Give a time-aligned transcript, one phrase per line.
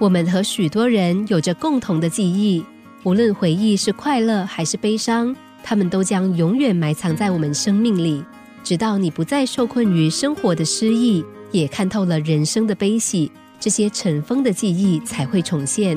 [0.00, 2.62] 我们和许多人有着共同的记忆，
[3.04, 8.22] 无论回忆是快乐还是悲伤，他们都将永远埋藏在我们生命里，
[8.64, 13.30] 直到你不再受困于生活的失意，也看透了人生的悲喜，
[13.60, 15.96] 这些尘封的记忆才会重现。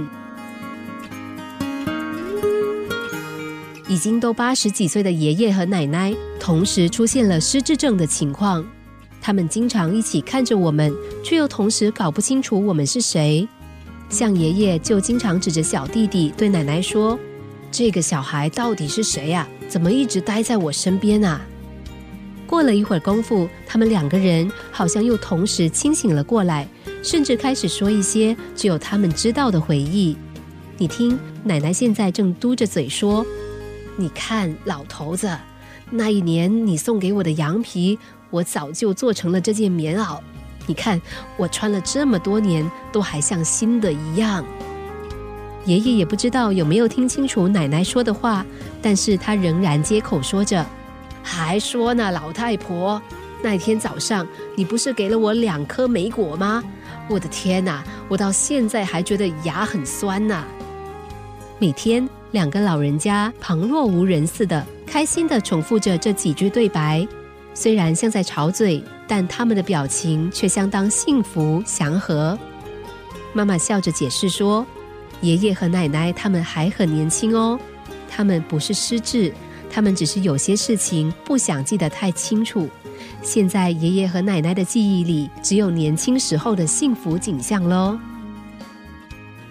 [3.90, 8.64] 已经都八十几岁的爷爷和奶奶，同时出现了失智症的情况。
[9.20, 10.94] 他们经常一起看着我们，
[11.24, 13.48] 却又同时搞不清楚我们是谁。
[14.10, 17.20] 像爷爷就经常指着小弟弟对奶奶说
[17.70, 19.48] ：“这个小孩到底是谁呀？
[19.68, 21.42] 怎么一直待在我身边啊？”
[22.48, 26.66] 过了一会儿功夫，他们两个人好像又同时清醒了过来，
[27.04, 30.16] 甚至开始说一些只有他们知道的回忆。
[30.78, 33.26] 你听，奶奶现在正嘟着嘴说
[33.98, 35.30] ：“你看，老头子，
[35.92, 38.00] 那一年你送给我的羊皮，
[38.30, 40.18] 我早就做成了这件棉袄。”
[40.68, 41.02] 你看，
[41.38, 44.46] 我穿了这么多年，都还像新的一样。
[45.66, 48.46] 爷爷也不知道有没有听清楚奶奶说的话，
[48.82, 50.66] 但是他仍然接口说着，
[51.24, 53.02] 还说呢，老太婆，
[53.42, 54.26] 那天早上
[54.56, 56.64] 你不是给了我两颗梅果吗？
[57.10, 60.46] 我的天哪，我到现在还觉得牙很酸呐。
[61.60, 67.08] 每天，两个老人家旁若无人似的，开心的重复着这几句对白。
[67.60, 72.38] 虽然像在吵嘴，但他们的表情却相当幸福祥和。
[73.34, 74.64] 妈妈笑着解释说
[75.22, 77.60] ：“爷爷和奶奶他们还很年轻哦，
[78.08, 79.34] 他们不是失智，
[79.72, 82.70] 他们只是有些事情不想记得太清楚。
[83.24, 87.98] 现在爷爷和奶奶的记忆里只有年轻时候的幸福景象喽。”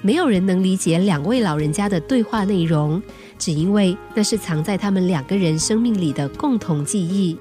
[0.01, 3.03] 没有人能理解两位老人家的对话内容，
[3.37, 7.37] 只因为那是藏在他们两个人生命里的共同记忆。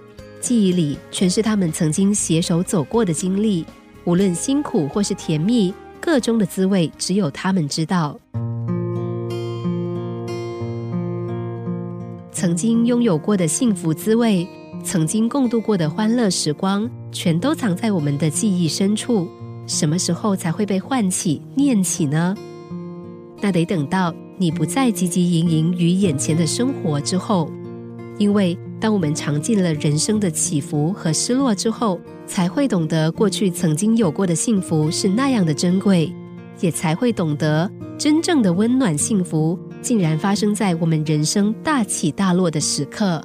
[0.46, 3.66] 记忆里全是他们曾经携手走过的经历，
[4.04, 8.16] 无论辛苦或是甜蜜，个中的滋味只有他们知道。
[12.32, 14.48] 曾经拥有过的幸福滋味，
[14.84, 19.28] 曾经共度过的欢乐时光，全都藏在我们的记忆深处。
[19.66, 22.36] 什么时候才会被唤起、念起呢？
[23.42, 27.50] 那得等到你不再汲汲营营于眼前的生活之后，
[28.20, 28.56] 因为。
[28.80, 36.14] 当我们尝尽了人生的起伏和失落之后，才会懂得过去曾经有过的幸福是那样的珍贵，
[36.60, 43.24] 也才会懂得真正的温暖幸福竟然发生在我们人生大起大落的时刻。